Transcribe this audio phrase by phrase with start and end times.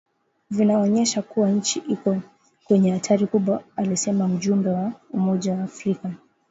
[0.49, 2.21] vinaonyesha kuwa nchi iko
[2.63, 6.11] kwenye hatari kubwa alisema mjumbe wa Umoja wa Afrika